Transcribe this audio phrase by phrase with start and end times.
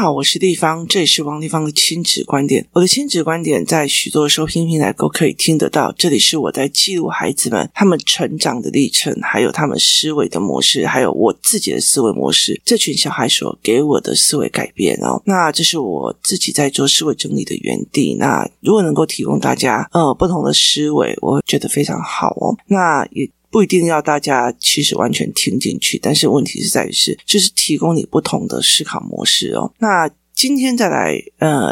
[0.00, 2.64] 好，我是丽芳，这里是王立芳的亲子观点。
[2.72, 5.92] 我的亲子观点在许多收听平台都可以听得到。
[5.98, 12.62] 这里是我在记录孩子们他们成长的历程，还有他们思维的模式，还有我自己的思维模式。
[12.64, 18.14] 这群小孩所给我的思维改变哦，那这是我自己在做思维整理的园地。
[18.20, 22.56] 那如果能够提供大家呃不同的思维，我会觉得非常好哦。
[22.68, 23.28] 那也。
[23.50, 29.72] 不一定要大家其实完全听进去，但是问题是在于是，就是提供你不同的思考模式哦。
[29.78, 31.70] 那今天再来，呃，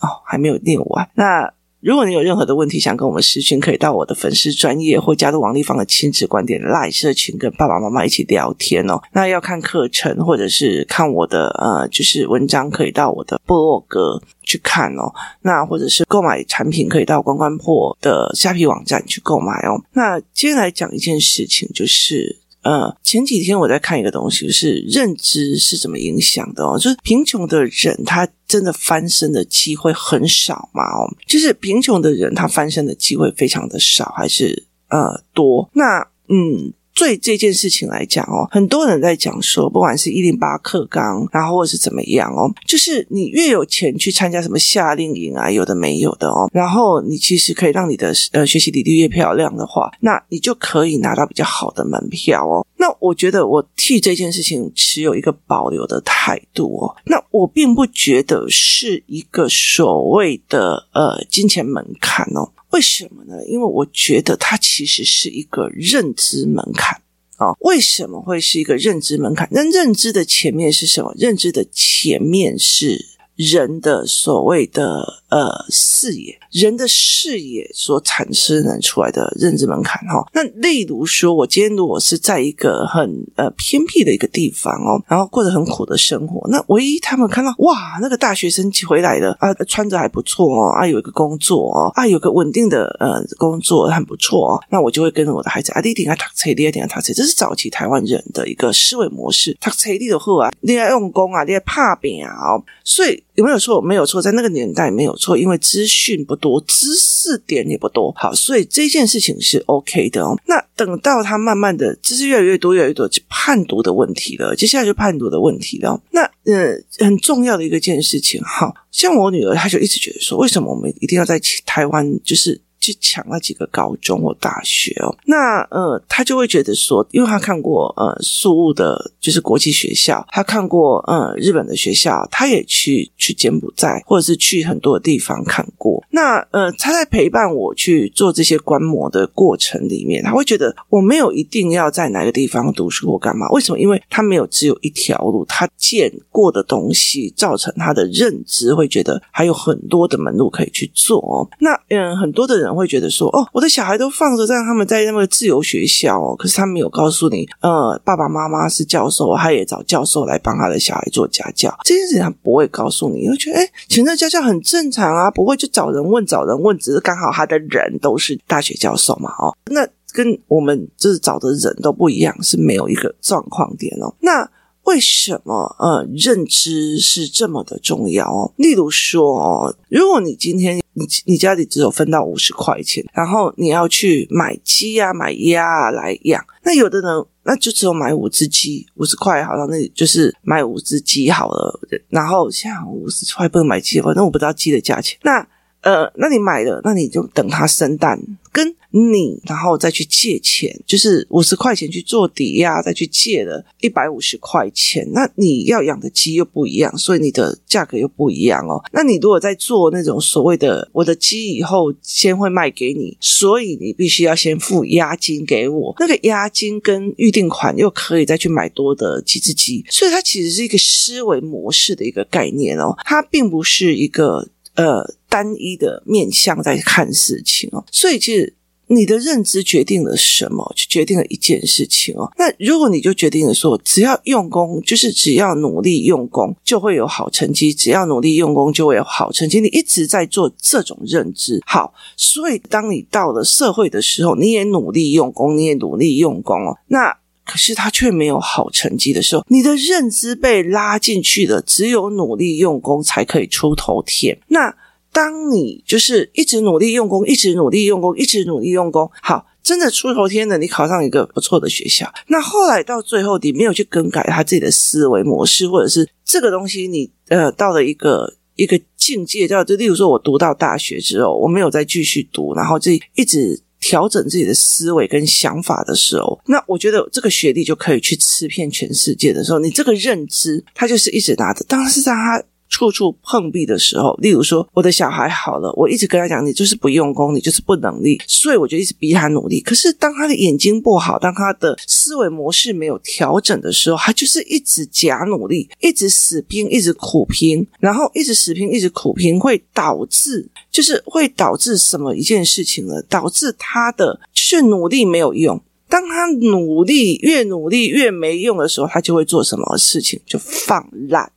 [0.00, 1.08] 哦，还没有念完。
[1.14, 9.00] 那如果你有任何的问题想跟我们私讯，可以到我的粉丝专业或加入王丽芳的亲子观点赖社群，跟爸爸妈妈一起聊天哦。
[9.12, 14.22] 那要看课程或者是看我的呃，就是文章，可以到我的部落格。
[14.44, 15.10] 去看哦，
[15.42, 19.80] 那或者是购买产品，可以到关关破的虾皮网站去购买哦。
[19.92, 26.78] 那接下来讲一件事情，就是呃，前几天我在看一个东西，就是认知是怎么影响的哦。
[26.78, 30.82] 就是贫穷的人，他真的翻身的机会很少嘛？
[30.82, 35.68] 哦，就是贫穷的人，他翻身的机会非常的少，还是呃多？
[35.74, 36.72] 那嗯。
[36.94, 52.66] 对这件事情来讲哦，很多人在讲说，不管是一零八课纲，然后或是怎么样哦，就是你越有钱去参加什么夏令营啊，有的没有的哦，然后你其实可以让你的呃学习履历越漂亮的话，那你就可以拿到比较好的门票哦。
[52.76, 56.96] 那我觉得我替这件事情持有一个保留的态度哦。
[57.06, 62.50] 那我并不觉得是一个所谓的呃金钱门槛哦。
[62.72, 63.44] 为什么呢？
[63.46, 67.00] 因为我觉得它其实是一个认知门槛
[67.36, 69.48] 啊、为什么会是一个认知门槛？
[69.50, 71.12] 那认知的前面是什么？
[71.18, 73.04] 认知的前面是
[73.50, 75.22] 人的所谓的。
[75.32, 80.22] 呃，视野，人的视野所产生出来的认知门槛哈。
[80.34, 103.80] 那例如说，我今天如果是在一个很呃偏僻的一个地方哦，然后过着很苦的生活，那唯一他们看到哇，那个大学生回来了啊，穿着还不错哦，啊，有一个工作哦，啊，有个稳定的呃工作很不错哦，那我就会跟着我的孩子啊，你一定要读书，你一定要读书，这是早期台湾人的一个思维模式，读书你就好啊，你要用功啊，你要打拼啊，哦，所以有没有错？
[103.80, 105.16] 没有错，在那个年代没有。
[105.16, 110.36] 错，因为资讯不多，知识点也不多，好，所以这件事情是 OK 的哦。
[110.46, 114.54] 那等到他慢慢的知识越来越多，越来越多，就判读的问题了。
[114.54, 116.00] 接下来就判读的问题了。
[116.10, 122.60] 那呃，很重要的一个件事情，哈，像我女儿，她就一直觉得说，为什么我们一定要在台湾，就是。
[122.82, 136.02] 去抢那几个高中或大学哦，那呃，他就会觉得说，因为他看过呃宿雾的，就是国际学校，他看过呃日本的学校，他也去去柬埔寨或者是去很多地方看过。
[136.10, 143.48] 那呃，他在陪伴我去做这些观摩的过程里面，他会觉得我没有一定要在哪个地方读书或干嘛？
[143.50, 143.78] 为什么？
[143.78, 151.46] 因为他没有只有一条路，他见过的东西造成他的认知，会觉得还有很多的门路可以去做哦。
[151.60, 152.71] 那嗯、很多的人。
[152.74, 174.48] 会觉得说哦，我的小孩都放着，让他们在那个自由学校哦，可是他没有告诉你，呃，爸爸妈妈是教授，他也找教授来帮他的小孩做家教，这件事情他不会告诉你，因为觉得哎，请这家教很正常啊，不会就找人问找人问，只是刚好他的人都是大学教授嘛，哦，那跟我们就是找的人都不一样，是没有一个状况点哦，那。
[174.84, 178.52] 为什么呃认知是这么的重要哦？
[178.56, 191.80] 例如说哦，如果你今天你你家里只有分到五十块钱，然后你要去买鸡啊买鸭啊来养，那有的人那就只有买五只鸡，五十块好像那就是买五只鸡好了。
[192.08, 195.18] 然后像五十块不能买鸡，反正我不知道鸡的价钱。
[195.22, 195.46] 那
[195.82, 198.20] 呃，那你买了，那你就等它生蛋，
[198.52, 208.80] 跟你然后再去借钱，就是五十块钱去做抵押，再去借了一百五十块钱，那你要养的鸡又不一样，所以你的价格又不一样哦。
[208.92, 224.48] 那你如果在做那种所谓的我的鸡以后先会卖给你，所以你必须要先付押金给我，那个押金跟预定款又可以再去买多的几只鸡，所以它其实是一个思维模式的一个概念哦，它并不是一个。
[224.74, 228.54] 呃，单一的面向在看事情哦，所以其实
[228.88, 232.30] 你的认知决定了什么，就决定了一件事情哦。
[232.36, 239.62] 那如果你就决定了说，只要用功，就是只要努力用功，就会有好成绩；只要努力用功，就会有好成绩。
[239.62, 246.76] 你一直在做这种认知，好，所以当你到了社会的时候，你也努力用功，你也努力用功哦。
[246.88, 251.62] 那可是他却没有好成绩的时候，你的认知被拉进去了。
[251.62, 254.38] 只有努力用功才可以出头天。
[254.48, 254.74] 那
[255.12, 262.10] 当你就是一直努力用功，一直努力用功，一直努力用功，好，真的出头天的，你考上一个不错的学校。
[262.28, 282.42] 那后来到最后，你没有去更改他自己的思维模式，或者是这个东西你，呃到了一个一个境界，叫就例如说，我读到大学之后，我没有再继续读，然后自己一直调整自己的思维跟想法的时候，那我觉得这个学历就可以去吃遍全世界的时候，你这个认知，他就是一直拿着，当然是让他。
[282.72, 289.60] 处处碰壁的时候，例如说我的小孩好了，我一直跟他讲，你就是不用功，你就是不能力，所以我就一直逼他努力。
[289.60, 303.02] 可是当他的眼睛不好，当他的思维模式没有调整的时候，他就是一直假努力，一直死拼，一直苦拼，然后一直死拼，一直苦拼，会导致就是会导致什么一件事情呢？
[303.02, 305.60] 导致他的就是努力没有用。
[305.90, 310.18] 当他努力越努力越没用的时候，他就会做什么事情？
[310.24, 311.30] 就放烂。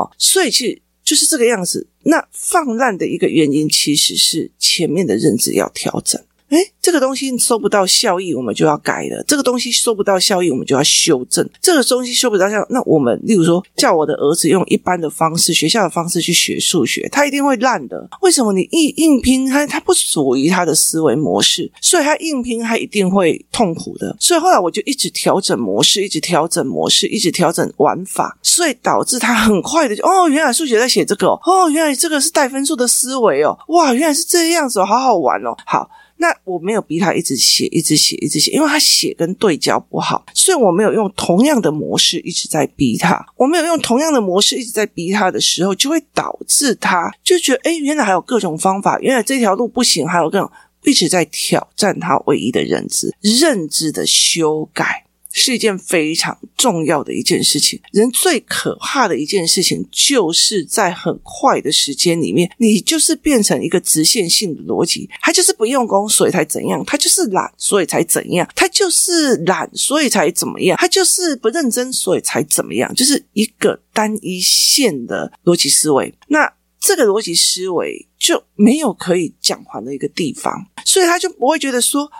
[0.00, 1.86] 哦，所以其实就是这个样子。
[2.02, 6.20] 那放烂的一个原因，其实是前面的认知要调整。
[6.50, 11.48] 诶，这个东西收不到效益，我们就要改了；这个东西收不到效益，我们就要修正。
[11.60, 18.08] 这个东西收不到效，那我们例如说，叫我的儿子用一般的方式、学校的方式去学数学，他一定会烂的。
[18.22, 18.52] 为什么？
[18.52, 24.16] 你硬硬拼，他他不属于他的思维模式，所以他硬拼，他一定会痛苦的。
[24.18, 35.88] 所以后来我就一直调整模式，一直调整模式，一直调整玩法，所以导致他很快的就哦，原来数学在写这个哦，哦，原来这个是带分数的思维哦，哇，原来是这样子哦，好好玩哦，好。
[36.20, 43.24] 那我没有逼他一直写，一直写，一直写，因为他写跟对焦不好，所以我没有用同样的模式一直在逼他。
[43.36, 50.50] 我没有用同样的模式一直在逼他的时候，就会导致他就觉得，哎，原来还有各种方法，原来这条路不行，还有各种
[50.84, 55.06] 一直在挑战他唯一的认知，认知的修改。
[55.32, 57.80] 是一件非常重要的一件事情。
[57.92, 65.08] 人最可怕的一件事情，就是在很快的时间里面，你就是变成一个直线性的逻辑。
[65.20, 72.92] 他就是不用功，所以才怎样；他就是懒，所以才怎样；他就是懒，所以才怎么样；他就是不认真，所以才怎么样。
[72.94, 76.12] 就是一个单一线的逻辑思维。
[76.28, 82.10] 那这个逻辑思维就没有可以讲还的一个地方，所以他就不会觉得说。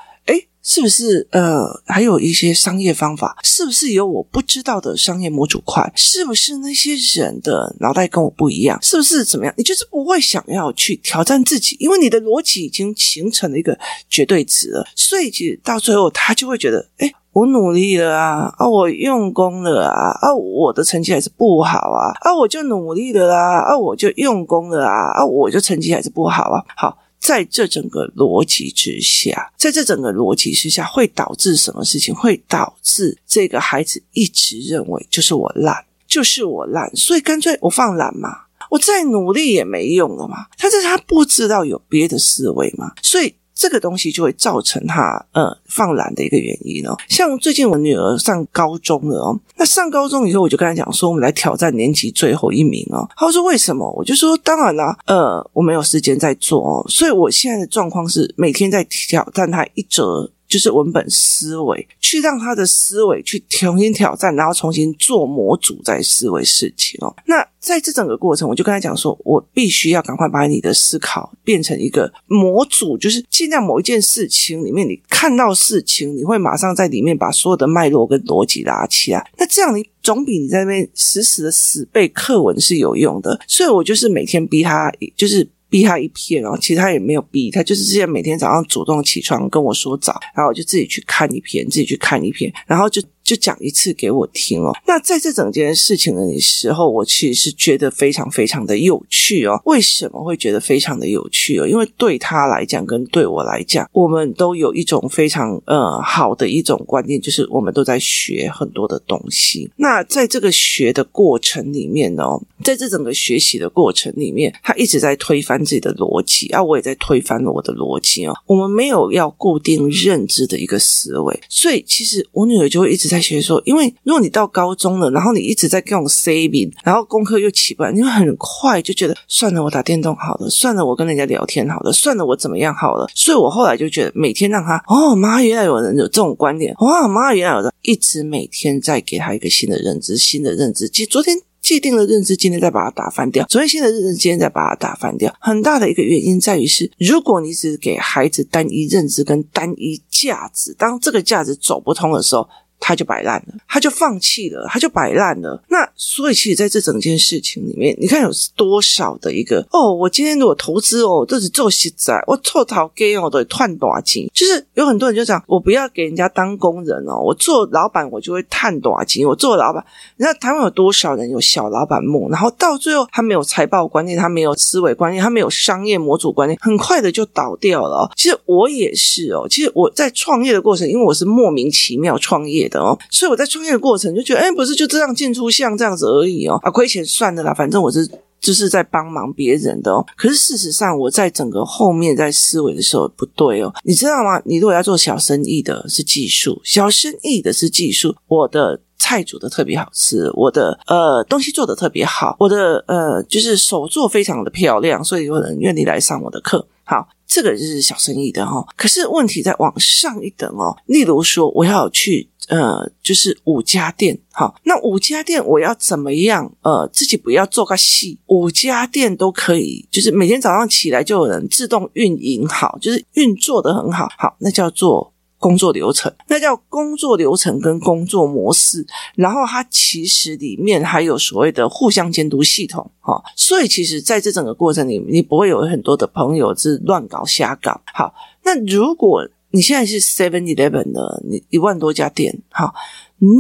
[0.62, 3.36] 是不是呃，还有一些商业方法？
[3.42, 5.90] 是不是有我不知道的商业模组块？
[5.96, 8.78] 是不是那些人的脑袋跟我不一样？
[8.82, 9.54] 是不是怎么样？
[9.56, 13.78] 你就是不会想要去挑战自己，因为你的逻辑已经形成了一个
[14.08, 14.86] 绝对值了。
[14.94, 26.98] 所以，其实到最后，他就会觉得：哎，我努力了啊，啊，我用功了啊，啊，我的成绩还是不好啊，啊，我就努力了啊，啊，我就用功了啊，啊，我就成绩还是不好啊，好。
[27.20, 32.14] 在这整个逻辑之下，在这整个逻辑之下，会导致什么事情？
[32.14, 38.31] 会导致这个孩子一直认为就是我烂，就是我烂，所以干脆我放懒嘛，
[38.70, 40.46] 我再努力也没用了嘛。
[40.56, 43.34] 他这是他不知道有别的思维嘛，所以。
[43.60, 46.96] 这个东西就会造成他呃放懒的一个原因哦。
[47.10, 53.06] 像最近我女儿上高中了哦，那上高中以后我就跟她讲说，我们来挑战年级最后一名哦。
[53.14, 53.86] 她说为什么？
[53.98, 60.30] 我就说当然啦，呃，我没有时间在做哦，所以我现在的状况是每天在挑战她一折。
[60.50, 67.14] 就是文本思维，去让他的思维去重新挑战，然后重新做模组再思维事情哦。
[67.26, 79.31] 那在这整个过程，我就跟他讲说，我必须要赶快把你的思考变成一个模组，就是尽量某一件事情里面，你看到事情，你会马上在里面把所有的脉络跟逻辑拉起来。
[79.38, 83.41] 那这样你总比你在那边死死的死背课文是有用的。
[83.46, 85.48] 所以我就是每天逼他，就是。
[85.70, 93.00] 逼他一片，然后其实他也没有逼，他就是之前每天早上主动起床跟我说早，然后我就自己去看一篇，自己去看一篇，然后就。
[93.31, 94.72] 就讲一次给我听哦。
[94.89, 99.63] 那在这整件事情的时候，我其实是觉得非常非常的有趣哦。
[99.67, 101.65] 为什么会觉得非常的有趣哦？
[101.65, 109.70] 因为对他来讲，跟对我来讲，我们都有一种非常呃好的一种观念，就是我们都在学很多的东西。
[109.77, 118.34] 那在这个学的过程里面哦，在这整个学习的过程里面，他一直在推翻自己的逻辑啊，我也在推翻了我的逻辑哦。
[118.46, 123.19] 我们没有要固定认知的一个思维，所以其实我女儿就会一直在。
[123.20, 133.06] 学说，因为如果你到高中了，然后你一直在跟我 saving，然后功课又起不来，你会很快就觉得算了，我打电动好了，算了，我跟人家聊天好了，算了，我怎么样好了。
[133.15, 140.89] 所以我后来就觉得，每天让他哦，妈，原来有人有这种观点，哇，妈，原来有人一直每天在给他一个新的认知，新的认知。
[140.89, 145.34] 其实昨天既定的认知，今天再把它打翻掉；昨天新的认知，今天再把它打翻掉。
[145.41, 152.48] 很大的一个原因在于是，如果你只给孩子单一认知跟单一价值，当这个价值走不通的时候。
[152.81, 155.63] 他就摆烂了，他就放弃了，他就摆烂了。
[155.69, 164.27] 那所以，其实在这整件事情里面，你看有多少的一个哦，我今天如果投资哦，这是做实在，我凑头给哦，都赚大钱。
[164.32, 169.27] 就是有很多人就讲，我不要给人家当工人哦，我做老板我就会赚大钱。
[169.27, 169.84] 我做老板，
[170.17, 178.10] 你知道台湾有多少人有小老板梦，然后到最后他没有财报观念，他没有思维观念，他没有商业模组观念，很快的就倒掉了。
[178.17, 188.08] 其实我也是哦，其实我在创业的过程，因为我是莫名其妙创业的哦，所以我在创业的过程就觉得，哎，不是就这样进出项这样子而已哦，啊，亏钱算的啦，反正我是
[188.41, 190.03] 就是在帮忙别人的哦。
[190.17, 194.41] 可是事实上，我在整个后面在思维的时候不对哦，你知道吗？
[194.46, 206.67] 你如果要做小生意的是技术，小生意的是技术，我的菜煮的特别好吃，我的呃东西做的特别好，我的呃就是手做非常的漂亮，所以有人愿意来上我的课。
[206.84, 207.08] 好。
[207.32, 210.77] 这个就是小生意的哈，可是问题再往上一等哦。
[210.86, 216.52] 例如说，我要去呃，就是五家店，好，那五家店我要怎么样？
[216.60, 225.12] 呃，自己不要做个戏，五家店都可以，就是每天早上起来就有人自动运营好，就是运作得很好，好，那叫做。
[225.40, 237.80] 工作流程，那叫工作流程跟工作模式，然后它其实里面还有所谓的互相监督系统，哈，所以其实在这整个过程里面，你不会有很多的朋友是乱搞瞎搞。
[237.94, 238.14] 好，
[238.44, 242.72] 那如果你现在是 Seven Eleven 的，你一万多家店，哈，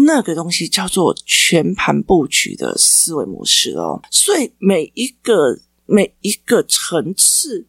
[0.04, 7.66] 那个东西叫做全盘布局的思维模式哦，所以每一个每一个层次。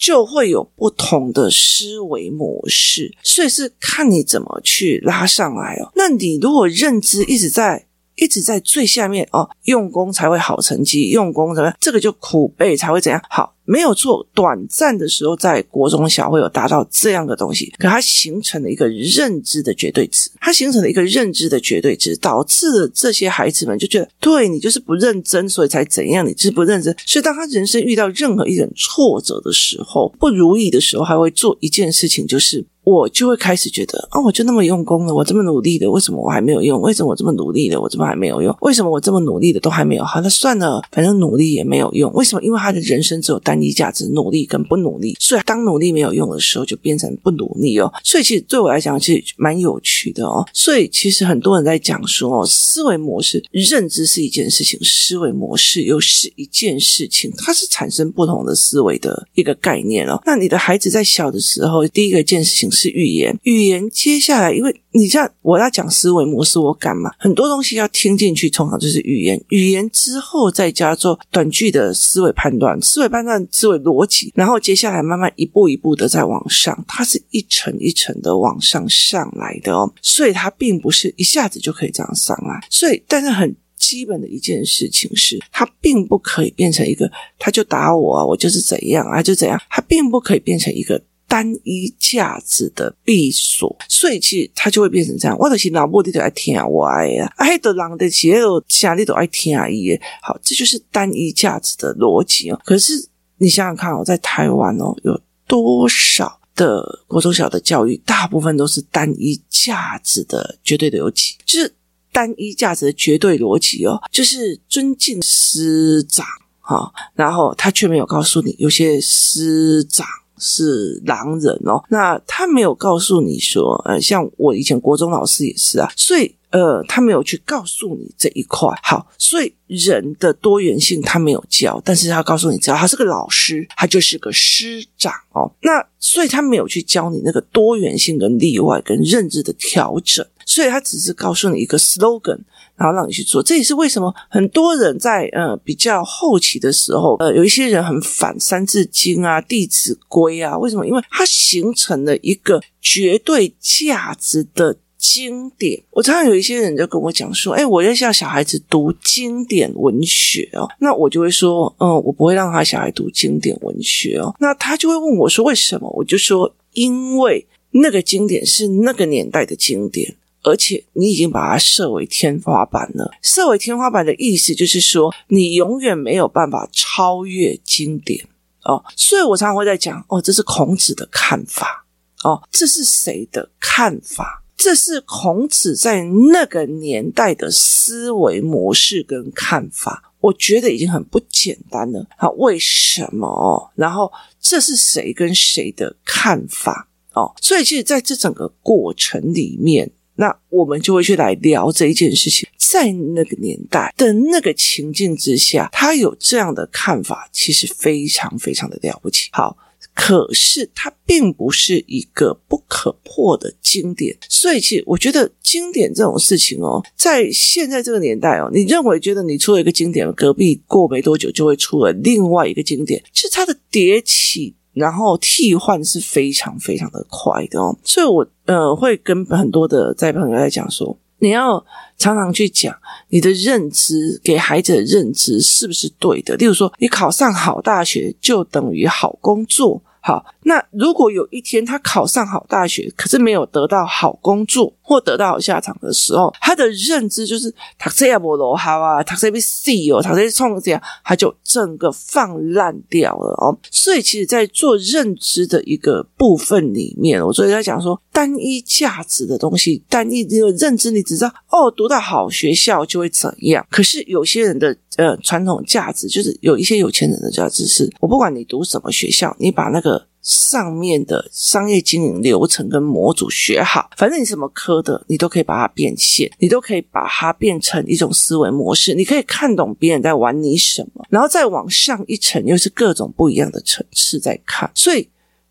[0.00, 5.92] 就会有不同的思维模式，所以是看你怎么去拉上来哦。
[5.94, 11.76] 那你如果认知一直在一直在最下面哦，用功才会好成绩，用功怎么样？
[11.78, 13.54] 这个就苦背才会怎样好。
[13.70, 26.92] 没有错，短暂的时候在国中小会有达到这样的东西，可它形成了一个认知的绝对值，它形成了一个认知的绝对值，导致了这些孩子们就觉得，对你就是不认真，所以才怎样，你就是不认真。
[27.06, 32.66] 所以当他人生遇到任何一点挫折的时候，不如意的时候，还会做一件事情，就是。
[32.82, 36.80] 我就会开始觉得啊、哦，我就那么用功了，我这么努力的，为什么我还没有用？
[36.80, 38.56] 为什么我这么努力的，我怎么还没有用？
[38.62, 40.02] 为什么我这么努力的都还没有？
[40.02, 42.10] 好，那算了，反正努力也没有用。
[42.14, 42.42] 为什么？
[42.42, 45.14] 因为他的人生只有单你价值，努力跟不努力。
[45.20, 47.92] 所以当努力没有用的时候，就变成不努力哦。
[48.02, 50.48] 所以其实对我来讲，其实蛮有趣的哦。
[50.54, 60.18] 所以其实很多人在讲说哦，思维模式、认知是一件事情，思维模式又是一件事情，它是产生不同的思维的一个概念哦。
[60.24, 62.70] 那你的孩子在小的时候，第一个一件事情。
[62.72, 67.12] 是语言，语言接下来，因为你像我要讲思维模式，我干嘛？
[67.18, 91.00] 很多东西要听进去，通常就是语言，语言之后再加做短句的思维判断，思维判断，思维逻辑，然后接下来慢慢一步一步的再往上，它是一层一层的往上上来的哦，所以它并不是一下子就可以这样上来，所以但是很基本的一件事情是，它并不可以变成一个，他就打我啊，我就是怎样啊，就怎样，它并不可以变成一个。
[91.30, 95.38] 单一价值的闭锁，所以其实它就会变成这样。
[95.38, 99.96] 我的是脑部里头爱听我爱呀，爱的人的其实家里都爱听啊伊。
[100.22, 102.60] 好，这就是单一价值的逻辑哦。
[102.64, 103.08] 可是
[103.38, 111.72] 你想想看哦，在台湾哦，有多少的国中小的教育，大部分都是单一价值的绝对的逻辑，就是
[112.10, 116.26] 单一价值的绝对逻辑哦，就是尊敬师长
[116.58, 120.04] 哈，然后他却没有告诉你，有些师长。
[120.40, 128.68] 是狼人哦，那他没有告诉你说，呃，像我以前国中老师也是啊，所以呃，他没有去告诉你这一块。
[128.82, 135.52] 好，所以人的多元性他没有教，但是他告诉你，只要他是个老师，他就是个师长哦。
[135.62, 142.40] 那所以他没有去教你那个多元性跟例外跟认知的调整，所以他只是告诉你一个 slogan。
[142.80, 150.56] 然后让你去做，这也是为什么很多人在呃比较后期的时候，呃有一些人很反《三字经》啊、《弟子规》啊。
[150.56, 150.86] 为什么？
[150.86, 155.78] 因为它形成了一个绝对价值的经典。
[155.90, 173.10] 我常常有一些人就跟我讲说：“哎，我要叫小孩子读经典文学哦。”那我就会说：“嗯，我不会让他小孩读经典文学哦。”那他就会问我说：“为什么？”我就说：“因为那个经典是那个年代的经典。”而且你已经把它设为天花板了。
[173.22, 178.26] 设为天花板的意思就是说，你永远没有办法超越经典
[178.64, 178.82] 哦。
[178.96, 181.84] 所以我常常会在讲哦，这是孔子的看法
[182.24, 184.42] 哦，这是谁的看法？
[184.56, 190.12] 这是孔子在那个年代的思维模式跟看法。
[190.20, 192.06] 我觉得已经很不简单了。
[192.18, 193.72] 好，为什么？
[193.74, 197.32] 然后这是谁跟谁的看法哦？
[197.40, 199.90] 所以其实在这整个过程里面。
[200.20, 202.48] 那我们就会去来聊这一件事情。
[202.58, 209.28] 在那个年代的那个情境之下，他有这样的看法，其实非常非常的了不起。
[209.32, 209.56] 好。
[209.92, 230.96] 可是它并不是一个不可破的经典，所以其实我觉得经典这种事情哦，在现在这个年代哦，你认为觉得你出了一个经典，隔壁过没多久就会出了另外一个经典，其实它的迭起然后替换是非常非常的快的哦，所以我呃会跟很多的在朋友在讲说。
[231.22, 231.62] 你要
[231.98, 232.74] 常常去讲
[233.10, 236.34] 你的认知，给孩子的认知是不是对的？
[236.36, 239.82] 例如说，你考上好大学就等于好工作。
[240.00, 253.56] 好，那如果有一天他考上好大学，可是没有得到好工作或得到好下场的时候，他的认知就是他这样不罗好啊，他这边 C 哦，他这创这样，他就整个放烂掉了哦。
[253.70, 263.66] 所以，其实，在做认知的一个部分里面，我所以在讲说，单一价值的东西，单一这个认知，你只知道哦，读到好学校就会怎样。
[263.70, 270.06] 可是有些人的呃传统价值，就是有一些有钱人的价值是，我不管你读什么学校，你把那个。
[270.22, 278.92] 上面的商业经营流程跟模组学好，反正你什么科的，你都可以把它变现，你都可以把它变成一种思维模式。
[278.92, 284.70] 你可以看懂别人在玩你什么，然后再往上一层，又是各种不一样的层次在看。
[284.74, 285.08] 所以，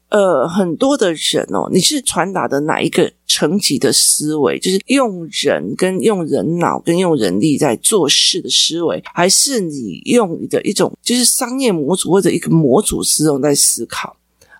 [0.09, 4.57] 呃，很多的人哦，你是传达的哪一个层级的思维？
[4.57, 14.15] 就是用人跟用人脑跟用人力在做事的思维，还是你用你的一种就是商业模组或者一个模组思维在思考？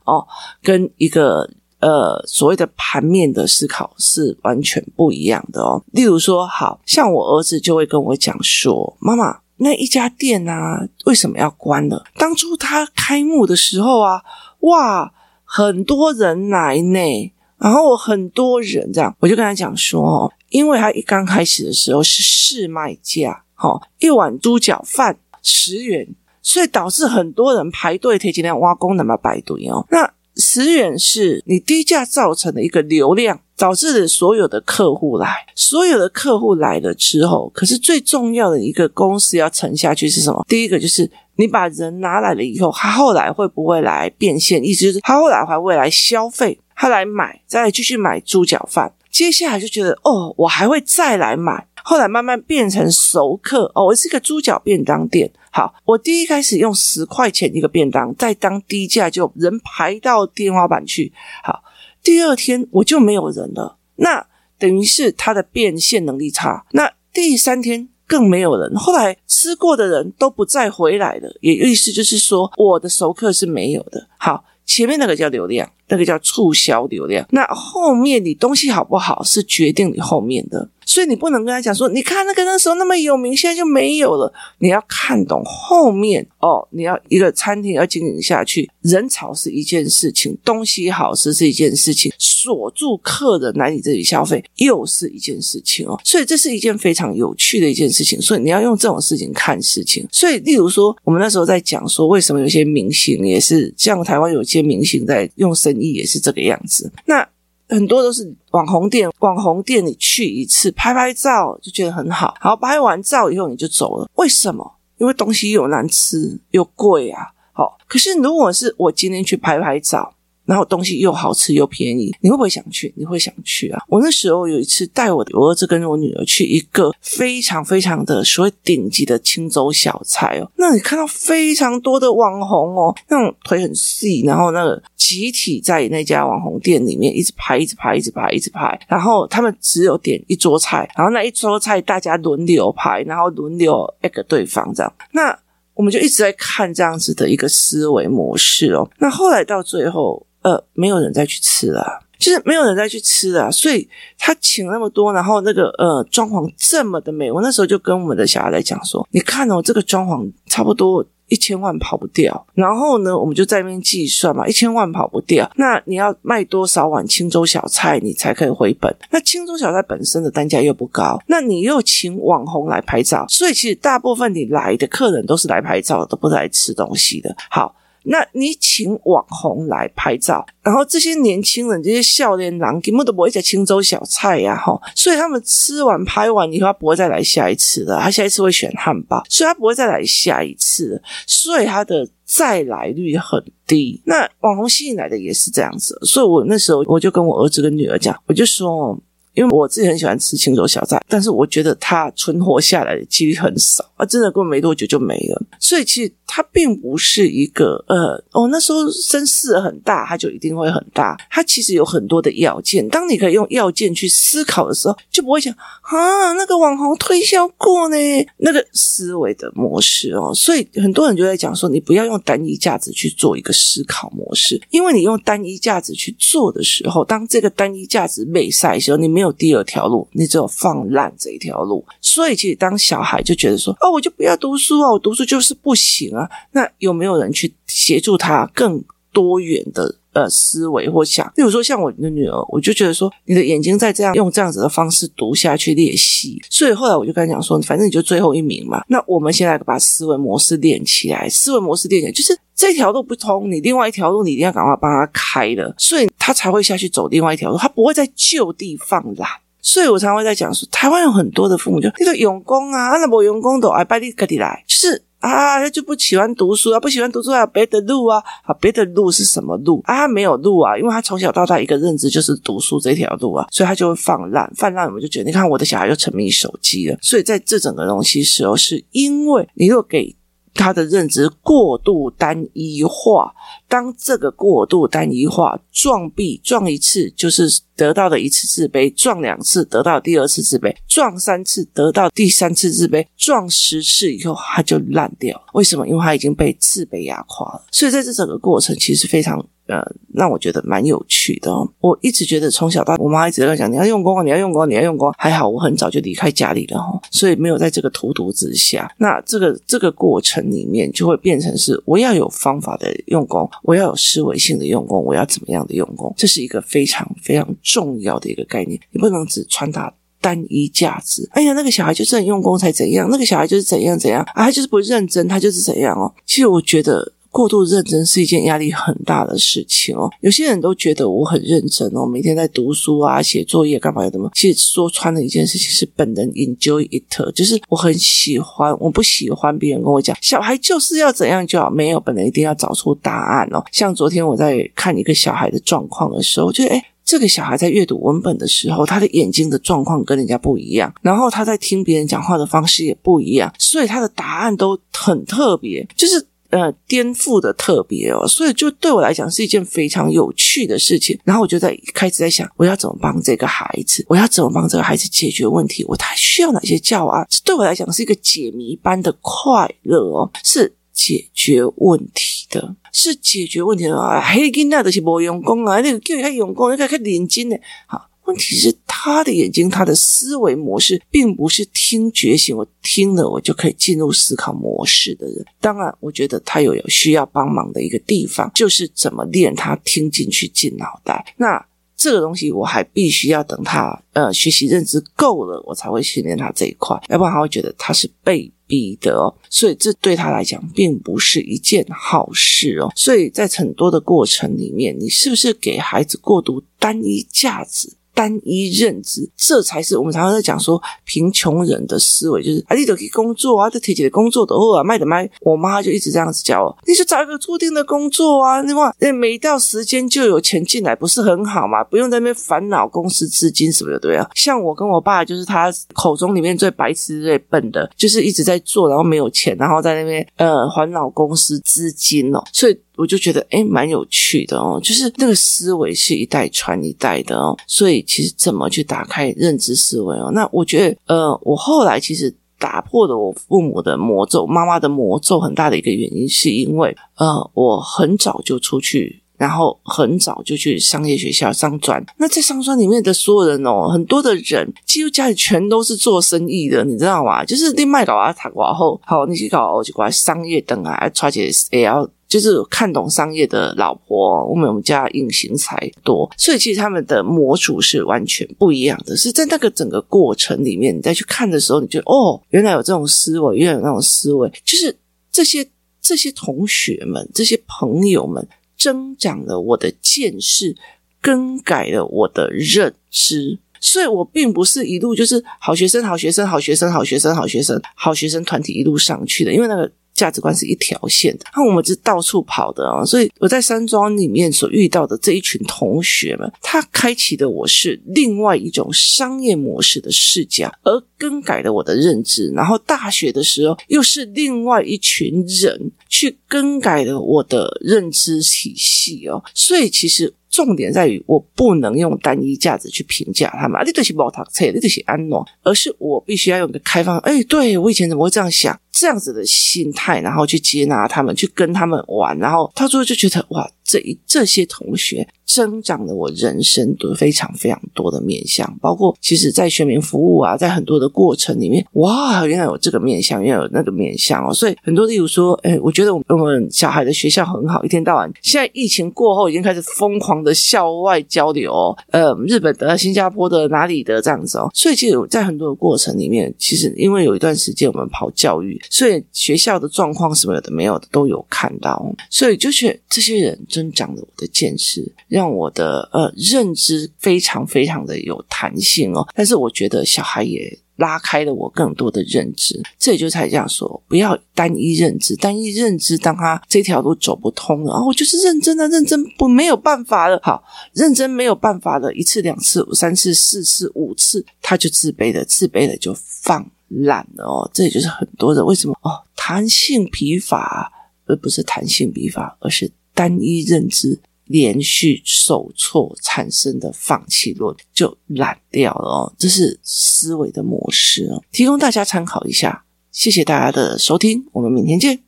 [0.05, 0.25] 哦，
[0.61, 5.83] 跟一个呃所谓的盘面的思考是完全不一样的哦。
[5.91, 12.05] 例如说，好像我儿子就会跟我讲说：“妈妈，那一家店啊，为什么要关了？
[12.17, 14.21] 当初他开幕的时候啊，
[14.59, 15.11] 哇，
[15.51, 26.07] 很多人来呢，然后很多人这样。”我就跟他讲说：“哦，因为他一刚开始的时候是市卖价，哦，一碗猪脚饭十元。”
[26.41, 29.85] 所以导致很多人排队，提前量挖工那么排队哦。
[29.91, 40.43] 那十元是你低价造成的一个流量，导致了所有的客户来，所有的客户来了之后，可是最重要的一个公司要沉下去是什么？
[40.47, 44.61] 第一个就是你把人拿来了以后，他后来会不会来变现？
[44.61, 51.65] 意思就是他后来还会来消费，他来买，再来继续买猪脚饭，接下来就觉得哦，我还会再来买。
[51.81, 55.31] 后来慢慢变成熟客哦，我是一个猪脚便当店。
[55.49, 61.13] 好，我第一开始用十块钱一个便当，再当低价就人排到天花板去。
[61.41, 61.63] 好，
[62.03, 66.65] 第二天我就没有人了，那等于是他的变现能力差。
[66.71, 74.07] 那第三天更没有人，后来吃过的人都不再回来了，也意思就是说我的熟客是没有的。
[74.17, 80.69] 好，前面那个叫流量，那个叫促销流量，那后面你东西好不好是决定你后面的。
[80.85, 84.33] 所以你不能跟他讲说，你看那个那时候那么有名，现在就没有了。
[84.57, 95.99] 你要看懂后面哦，你要一个餐厅要经营下去，人潮是一件事情，东西好吃是一件事情，锁住客人来你这里消费又是一件事情哦。
[96.03, 98.19] 所以这是一件非常有趣的一件事情。
[98.19, 100.07] 所以你要用这种事情看事情。
[100.11, 106.91] 所以，例如说，我们那时候在讲说，为什么有些明星也是像台湾有些明星在用生也是这个样子。
[107.05, 107.27] 那
[107.67, 114.75] 很多都是网红店，网红店你去一次拍拍照就觉得很好，好，拍完照以后你就走了，为什么？
[114.97, 117.27] 因为东西又难吃又贵啊。
[117.53, 120.13] 好，可是如果是我今天去拍拍照。
[120.49, 122.91] 然后东西又好吃又便宜，你会不会想去？
[122.97, 123.79] 你会想去啊！
[123.87, 145.37] 我那时候有一次带我的儿子跟我女儿去一个非常非常的所谓顶级的青州小菜哦，那你看到非常多的网红哦，那种腿很细，然后那个集体在那家网红店里面一直排，一直排，一直排，一直排，然后他们只有点一桌菜，然后那一桌菜大家轮流排，然后轮流艾个对方这样，那
[145.75, 150.25] 我们就一直在看这样子的一个思维模式哦，那后来到最后。
[150.41, 168.95] 呃，没有人再去吃了，就是没有人再去吃了，所以他请那么多，然后那个呃装潢这么的美，我那时候就跟我们的小孩来讲说，你看哦，这个装潢差不多一千万跑不掉，然后呢，我们就在那边计算嘛，一千万跑不掉，那你要卖多少碗清粥小菜，你才可以回本？
[169.11, 177.35] 那清粥小菜本身的单价又不高，那你又请网红来拍照，所以其实大部分你来的客人都是来拍照，都不是来吃东西的。
[177.49, 177.75] 好。
[178.03, 187.99] 那你请网红来拍照，然后这些年轻人、这些笑脸郎根本都不会在青州小菜呀，哈，所以他们吃完拍完以后，他不会再来下一次了。
[187.99, 194.01] 他下一次会选汉堡，所以他不会再来下一次，所以他的再来率很低。
[194.05, 198.97] 那网红吸引来的也是这样子，所以我那时候我就跟我儿子跟女儿讲，我就说。
[199.39, 205.41] 因为我自己很喜欢吃清粥小菜，但是我觉得它存活下来的几率很少啊，真的过没多久就没了。
[205.61, 211.17] 所以其实它并不是一个呃哦，那时候声势很大，它就一定会很大。
[211.31, 217.95] 它其实有很多的要件，当你可以用要件去思考的时候，就不会想啊那个网红推销过呢
[218.39, 220.33] 那个思维的模式哦。
[220.35, 231.85] 所以很多人就在讲说，你不要用单一价值去做一个思考模式，因为你用单一价值去做的时候，当这个单一价值被晒的时候，你没有第二条路，你只有放烂这一条路。
[232.01, 236.29] 所以其实当小孩就觉得说，哦，我就不要读书啊，我读书就是不行啊。
[236.51, 241.31] 那有没有人去协助他更多元的呃思维或想？
[241.35, 246.41] 比如说像我的女儿，我就觉得说，你的眼睛在这样用这样子的方式读下去练习。
[246.49, 248.83] 所以后来我就跟他讲说，反正你就最后一名嘛。
[248.87, 252.37] 那我们现在把思维模式练起来，思维模式练起来就是。
[252.59, 259.29] 这条路不通，你另外一条路你一定要赶快帮他开了，所以他才会下去走另外一条路，他不会在就地放懒。
[259.61, 270.07] 所以我常会在讲说，台湾有很多的父母就那个用功啊，那不用功都哎，拜你个地来，就是啊，他就不喜欢读书啊，不喜欢读书还有别的路啊，啊，别的路是什么路啊？
[270.07, 280.15] 没有路啊，因为他从小到大一个认知就是读书这条路啊，所以他就会放烂，放烂我们就觉得，你看我的小孩又沉迷手机了，所以在这整个东西时候，是因为你若给。
[280.53, 283.33] 他的认知过度单一化，
[283.67, 295.41] 当这个过度单一化撞壁撞一次就是得到的一次自卑，撞两次得到第二次自卑，撞三次得到第三次自卑，撞十次以后他就烂掉。
[295.53, 295.87] 为什么？
[295.87, 297.65] 因为他已经被自卑压垮了。
[297.71, 299.45] 所以在这整个过程其实非常。
[299.69, 299.79] 呃，
[300.15, 301.69] 让我觉得蛮有趣的哦。
[301.79, 305.13] 我一直觉得从小到大，我妈一直在讲，你要用功啊，你要用功，你要用功。
[305.15, 308.91] 还好我很早就离开家里了哈，所以没有在这个荼毒之下。
[308.97, 316.11] 那这个这个过程里面，就会变成是我要有方法的用功，我要有思维性的用功，我要怎么样的用功？
[316.17, 318.79] 这是一个非常非常重要的一个概念。
[318.89, 321.29] 你不能只传达单一价值。
[321.33, 326.11] 哎呀，那个小孩就是很用功才怎样，那个小孩就是怎样怎样啊，他就是不认真，他就是怎样哦。
[326.25, 327.13] 其实我觉得。
[327.31, 330.09] 过度认真是一件压力很大的事情哦。
[330.21, 334.29] 有些人都觉得我很认真哦，每天在读书啊、写作业干嘛的嘛。
[334.33, 343.63] 其实说穿了一件事情是本人 enjoy it，就是我很喜欢，我不喜欢别人跟我讲小孩就是要怎样就好，没有本人一定要找出答案哦。
[343.71, 356.28] 像昨天我在看一个小孩的状况的时候，就诶这个小孩在阅读文本的时候，他的眼睛的状况跟人家不一样，然后他在听别人讲话的方式也不一样，所以他的答案都很特别，就是。
[356.49, 361.19] 呃，颠覆的特别哦，所以就对我来讲是一件非常有趣的事情。
[361.23, 364.03] 然后我就在开始在想，我要怎么帮这个孩子？
[364.09, 365.85] 我要怎么帮这个孩子解决问题？
[365.85, 367.27] 我他需要哪些教案？
[367.29, 374.19] 这对我来讲是一个解谜般的快乐哦，是解决问题的，是解决问题的啊！
[374.19, 378.08] 黑金那都是不用功啊，那个叫他用功，那个看眼睛呢，好。
[378.29, 382.55] 问题是他的眼睛，他的思维模式并不是听觉型。
[382.55, 385.43] 我听了，我就可以进入思考模式的人。
[385.59, 391.33] 当然，我觉得他有有需要帮忙的一个地方，就是怎么练他听进去进脑袋。
[391.37, 391.65] 那
[391.97, 396.95] 这个东西我还必须要等他呃学习认知够了，我才会训练他这一块。
[397.09, 399.33] 要不然他会觉得他是被逼的哦。
[399.49, 402.91] 所以这对他来讲并不是一件好事哦。
[402.95, 407.91] 所以在很多的过程里面，你是不是给孩子过度单一价值？
[408.19, 415.29] 单一认知，这才是我们常常在讲说贫穷人的思维，就是啊，你得去工作啊，这体检的工作的话，卖的卖。
[415.39, 421.81] 我妈就一直这样子教我，你就找一个固定的工作啊，你话每到时间就有钱进来，不是很好吗？
[421.81, 424.29] 不用在那边烦恼公司资金什么的，对啊。
[424.35, 432.77] 像我跟我爸，就是他口中里面最白痴、最笨的，就是一直在做，然后没有钱，然后在那边呃烦恼公司资金哦，所以。
[432.99, 440.29] 我就觉得诶蛮有趣的哦，就是那个思维是一代传一代的哦，所以其实怎么去打开认知思维哦？
[440.33, 452.05] 那我觉得，呃，我后来其实打破了我父母的魔咒，妈妈的魔咒很大的一个原因，是因为呃，我很早就出去，然后很早就去商业学校商专。
[452.17, 457.45] 那在商专里面的所有人哦，很多的人几乎家里全都是做生意的，你知道吗？
[457.45, 462.05] 就是你卖搞啊，他过后好，你去搞就过商业等啊，而且也要。
[462.29, 469.17] 就是看懂商业的老婆，我们我们家隐形才多，所以其实他们的模组是完全不一样的。
[469.17, 474.95] 是在那个整个过程里面，你再去看的时候，你就哦，原来有这种思维，原来有那种思维，就是
[475.31, 475.67] 这些
[475.99, 480.77] 这些同学们、这些朋友们增长了我的见识，
[481.19, 483.57] 更改了我的认知。
[483.79, 489.91] 所以我并不是一路就是好学生、好学生、好学生、好学生、好学生、好学生团体一路上去的，因为那个。
[490.11, 491.45] 价值观是一条线的。
[491.55, 502.51] 那我们是到处跑的啊，所以我在山庄里面所遇到的这一群同学们，他开启的我是另外一种商业模式的视角，而更改了我的认知。
[502.53, 509.41] 然后大学的时候，又是另外一群人去更改了我的认知体系哦。
[509.53, 510.33] 所以其实。
[510.49, 518.79] 重点在于，我不能用单一价值去评价他们啊，你这是没读册，你这是安诺，而是我必须要用一个开放，哎，对，我以前怎么会这样想？
[518.91, 548.78] 这样子的心态，然后去接纳他们，去跟他们玩，然后他最后就觉得哇，这一这些同学增长了我人生的非常非常多的面向，包括其实在全民服务啊，在很多的过程里面，哇，原来有这个面向，原来有那个面向哦，所以很多例如说，哎，我觉得我们小孩的学校很好，一天到晚，现在疫情过后已经开始疯狂的校外交流，呃，日本的、新加坡的、哪里的这样子哦，所以其实，在很多的过程里面，其实因为有一段时间我们跑教育。
[548.89, 559.27] 所以学校的状况什么的没有的都有看到，所以就觉得这些人增长了我的见识，让我的呃认知非常非常的有弹性哦。
[559.35, 570.61] 但是我觉得小孩也拉开了我更多的认知，这也就才这样说，不要单一认知，单一认知当他这条路走不通了，然后就是认真的认真不没有办法了，好，
[570.93, 576.69] 认真没有办法了，一次两次三次四次五次，他就自卑了，自卑了就放。
[576.89, 580.91] 懒了哦，这也就是很多人为什么哦，弹性疲乏，
[581.25, 595.19] 而不是弹性疲乏，而是单一认知连续受挫产生的放弃论就懒掉了哦，这是思维的模式哦，提供大家参考一下，谢谢大家的收听，我们明天见。